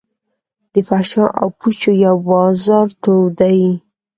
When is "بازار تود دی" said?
2.29-3.59